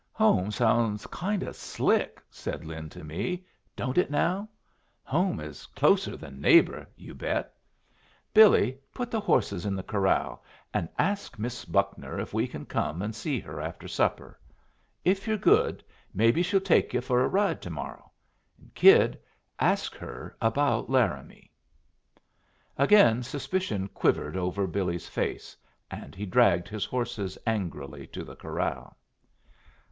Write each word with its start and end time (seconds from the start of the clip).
"Home 0.13 0.49
sounds 0.49 1.05
kind 1.05 1.43
o' 1.43 1.51
slick," 1.51 2.23
said 2.31 2.65
Lin 2.65 2.89
to 2.89 3.03
me. 3.03 3.45
"Don't 3.75 3.99
it, 3.99 4.09
now? 4.09 4.49
'Home' 5.03 5.39
is 5.39 5.67
closer 5.67 6.17
than 6.17 6.41
'neighbor,' 6.41 6.87
you 6.95 7.13
bet! 7.13 7.53
Billy, 8.33 8.79
put 8.95 9.11
the 9.11 9.19
horses 9.19 9.63
in 9.63 9.75
the 9.75 9.83
corral, 9.83 10.43
and 10.73 10.89
ask 10.97 11.37
Miss 11.37 11.65
Buckner 11.65 12.19
if 12.19 12.33
we 12.33 12.47
can 12.47 12.65
come 12.65 13.03
and 13.03 13.13
see 13.13 13.39
her 13.41 13.61
after 13.61 13.87
supper. 13.87 14.39
If 15.05 15.27
you're 15.27 15.37
good, 15.37 15.83
maybe 16.15 16.41
she'll 16.41 16.59
take 16.61 16.95
yu' 16.95 17.01
for 17.01 17.21
a 17.23 17.27
ride 17.27 17.61
to 17.61 17.69
morrow. 17.69 18.09
And, 18.57 18.73
kid, 18.73 19.19
ask 19.59 19.93
her 19.97 20.35
about 20.41 20.89
Laramie." 20.89 21.51
Again 22.75 23.21
suspicion 23.21 23.87
quivered 23.89 24.35
over 24.35 24.65
Billy's 24.65 25.07
face, 25.07 25.55
and 25.91 26.15
he 26.15 26.25
dragged 26.25 26.67
his 26.69 26.85
horses 26.85 27.37
angrily 27.45 28.07
to 28.07 28.23
the 28.23 28.35
corral. 28.35 28.97